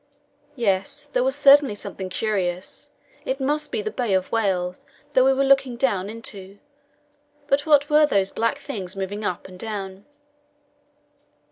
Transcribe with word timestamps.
Yes, 0.55 1.05
there 1.13 1.23
was 1.23 1.35
certainly 1.35 1.75
something 1.75 2.09
curious. 2.09 2.91
It 3.23 3.39
must 3.39 3.71
be 3.71 3.83
the 3.83 3.91
Bay 3.91 4.15
of 4.15 4.31
Whales 4.31 4.83
that 5.13 5.23
we 5.23 5.31
were 5.31 5.43
looking 5.43 5.77
down 5.77 6.09
into, 6.09 6.57
but 7.45 7.67
what 7.67 7.87
were 7.87 8.07
those 8.07 8.31
black 8.31 8.57
things 8.57 8.95
moving 8.95 9.23
up 9.23 9.47
and 9.47 9.59
down? 9.59 10.05